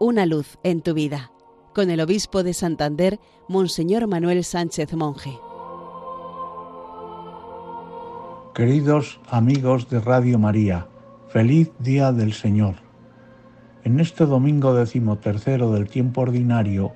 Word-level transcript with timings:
Una 0.00 0.26
luz 0.26 0.58
en 0.64 0.80
tu 0.80 0.92
vida, 0.92 1.30
con 1.72 1.88
el 1.88 2.00
obispo 2.00 2.42
de 2.42 2.52
Santander, 2.52 3.20
Monseñor 3.48 4.08
Manuel 4.08 4.42
Sánchez 4.42 4.92
Monje. 4.94 5.38
Queridos 8.56 9.20
amigos 9.30 9.88
de 9.88 10.00
Radio 10.00 10.40
María, 10.40 10.88
feliz 11.28 11.70
día 11.78 12.10
del 12.10 12.32
Señor. 12.32 12.74
En 13.84 14.00
este 14.00 14.26
domingo 14.26 14.74
decimotercero 14.74 15.70
del 15.70 15.88
tiempo 15.88 16.22
ordinario, 16.22 16.92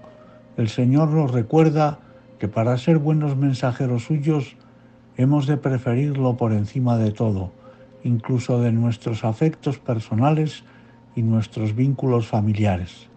el 0.57 0.69
Señor 0.69 1.11
nos 1.11 1.31
recuerda 1.31 2.01
que 2.41 2.49
para 2.49 2.77
ser 2.79 2.99
buenos 2.99 3.37
mensajeros 3.37 4.07
suyos 4.07 4.57
hemos 5.17 5.47
de 5.47 5.57
preferirlo 5.57 6.37
por 6.37 6.53
encima 6.53 6.99
de 6.99 7.13
todo, 7.13 7.53
incluso 8.03 8.61
de 8.61 8.73
nuestros 8.73 9.25
afectos 9.25 9.79
personales 9.79 10.65
y 11.19 11.23
nuestros 11.23 11.75
vínculos 11.75 12.29
familiares. 12.29 13.09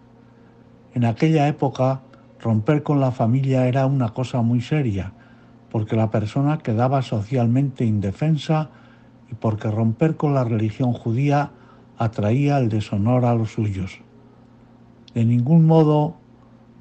En 0.92 1.04
aquella 1.04 1.46
época, 1.46 2.00
romper 2.40 2.82
con 2.82 2.98
la 2.98 3.12
familia 3.12 3.68
era 3.68 3.86
una 3.86 4.08
cosa 4.08 4.42
muy 4.42 4.60
seria, 4.60 5.12
porque 5.70 5.94
la 5.94 6.10
persona 6.10 6.58
quedaba 6.58 7.02
socialmente 7.02 7.84
indefensa 7.84 8.70
y 9.30 9.34
porque 9.34 9.70
romper 9.70 10.16
con 10.16 10.34
la 10.34 10.42
religión 10.42 10.92
judía 10.92 11.52
atraía 11.96 12.58
el 12.58 12.70
deshonor 12.70 13.24
a 13.24 13.36
los 13.36 13.52
suyos. 13.52 14.00
De 15.14 15.24
ningún 15.24 15.64
modo 15.64 16.16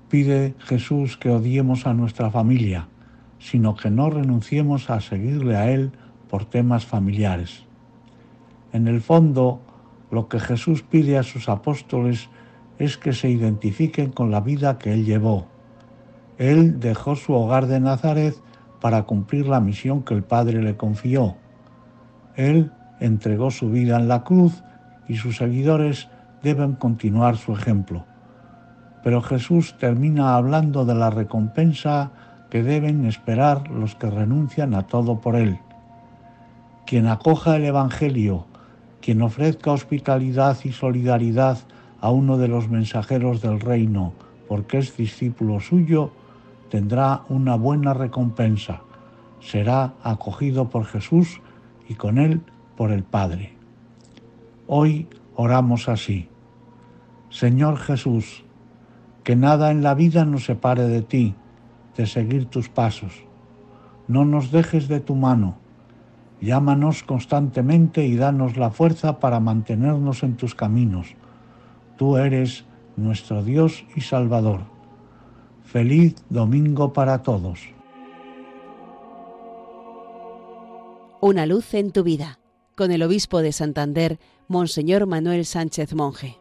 pide 0.09 0.55
Jesús 0.57 1.17
que 1.17 1.29
odiemos 1.29 1.85
a 1.85 1.93
nuestra 1.93 2.31
familia, 2.31 2.87
sino 3.37 3.75
que 3.75 3.91
no 3.91 4.09
renunciemos 4.09 4.89
a 4.89 4.99
seguirle 4.99 5.55
a 5.55 5.69
Él 5.69 5.91
por 6.31 6.45
temas 6.45 6.87
familiares. 6.87 7.63
En 8.73 8.87
el 8.87 9.01
fondo, 9.01 9.61
lo 10.11 10.27
que 10.27 10.39
Jesús 10.39 10.83
pide 10.83 11.17
a 11.17 11.23
sus 11.23 11.49
apóstoles 11.49 12.29
es 12.77 12.97
que 12.97 13.13
se 13.13 13.29
identifiquen 13.29 14.11
con 14.11 14.29
la 14.29 14.41
vida 14.41 14.77
que 14.77 14.93
Él 14.93 15.05
llevó. 15.05 15.47
Él 16.37 16.79
dejó 16.79 17.15
su 17.15 17.33
hogar 17.33 17.67
de 17.67 17.79
Nazaret 17.79 18.35
para 18.81 19.03
cumplir 19.03 19.47
la 19.47 19.59
misión 19.59 20.03
que 20.03 20.13
el 20.13 20.23
Padre 20.23 20.61
le 20.61 20.75
confió. 20.75 21.37
Él 22.35 22.71
entregó 22.99 23.51
su 23.51 23.69
vida 23.69 23.97
en 23.97 24.07
la 24.07 24.23
cruz 24.23 24.63
y 25.07 25.15
sus 25.15 25.37
seguidores 25.37 26.09
deben 26.43 26.73
continuar 26.73 27.37
su 27.37 27.53
ejemplo. 27.53 28.05
Pero 29.03 29.21
Jesús 29.21 29.75
termina 29.79 30.35
hablando 30.35 30.85
de 30.85 30.95
la 30.95 31.09
recompensa 31.09 32.11
que 32.49 32.63
deben 32.63 33.05
esperar 33.05 33.69
los 33.69 33.95
que 33.95 34.09
renuncian 34.09 34.73
a 34.73 34.87
todo 34.87 35.21
por 35.21 35.35
Él. 35.35 35.59
Quien 36.85 37.07
acoja 37.07 37.55
el 37.55 37.65
Evangelio 37.65 38.47
quien 39.01 39.21
ofrezca 39.21 39.71
hospitalidad 39.71 40.57
y 40.63 40.71
solidaridad 40.71 41.57
a 41.99 42.11
uno 42.11 42.37
de 42.37 42.47
los 42.47 42.69
mensajeros 42.69 43.41
del 43.41 43.59
reino 43.59 44.13
porque 44.51 44.79
es 44.79 44.97
discípulo 44.97 45.61
suyo, 45.61 46.11
tendrá 46.69 47.21
una 47.29 47.55
buena 47.55 47.93
recompensa. 47.93 48.81
Será 49.39 49.93
acogido 50.03 50.69
por 50.69 50.83
Jesús 50.83 51.39
y 51.87 51.95
con 51.95 52.17
él 52.17 52.41
por 52.75 52.91
el 52.91 53.03
Padre. 53.03 53.53
Hoy 54.67 55.07
oramos 55.35 55.87
así. 55.87 56.27
Señor 57.29 57.77
Jesús, 57.77 58.43
que 59.23 59.37
nada 59.37 59.71
en 59.71 59.83
la 59.83 59.93
vida 59.93 60.25
nos 60.25 60.43
separe 60.43 60.83
de 60.83 61.01
ti, 61.01 61.33
de 61.95 62.05
seguir 62.05 62.47
tus 62.47 62.67
pasos. 62.67 63.23
No 64.09 64.25
nos 64.25 64.51
dejes 64.51 64.89
de 64.89 64.99
tu 64.99 65.15
mano 65.15 65.60
Llámanos 66.41 67.03
constantemente 67.03 68.05
y 68.05 68.15
danos 68.15 68.57
la 68.57 68.71
fuerza 68.71 69.19
para 69.19 69.39
mantenernos 69.39 70.23
en 70.23 70.35
tus 70.35 70.55
caminos. 70.55 71.15
Tú 71.97 72.17
eres 72.17 72.65
nuestro 72.97 73.43
Dios 73.43 73.85
y 73.95 74.01
Salvador. 74.01 74.61
Feliz 75.63 76.15
domingo 76.29 76.93
para 76.93 77.21
todos. 77.21 77.59
Una 81.21 81.45
luz 81.45 81.75
en 81.75 81.91
tu 81.91 82.03
vida, 82.03 82.39
con 82.75 82.91
el 82.91 83.03
obispo 83.03 83.43
de 83.43 83.51
Santander, 83.51 84.19
Monseñor 84.47 85.05
Manuel 85.05 85.45
Sánchez 85.45 85.93
Monje. 85.93 86.40